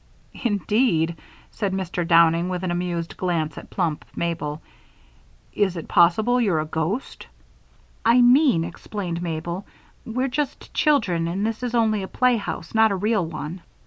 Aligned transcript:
"Indeed!" 0.43 1.17
said 1.51 1.73
Mr. 1.73 2.07
Downing, 2.07 2.49
with 2.49 2.63
an 2.63 2.71
amused 2.71 3.15
glance 3.17 3.55
at 3.55 3.69
plump 3.69 4.03
Mabel. 4.15 4.63
"Is 5.53 5.77
it 5.77 5.87
possible 5.87 6.41
you're 6.41 6.59
a 6.59 6.65
ghost?" 6.65 7.27
"I 8.03 8.19
mean," 8.19 8.63
explained 8.63 9.21
Mabel, 9.21 9.67
"we're 10.03 10.27
just 10.27 10.73
children 10.73 11.27
and 11.27 11.45
this 11.45 11.61
is 11.61 11.75
only 11.75 12.01
a 12.01 12.07
playhouse, 12.07 12.73
not 12.73 12.91
a 12.91 12.95
real 12.95 13.23
one. 13.27 13.61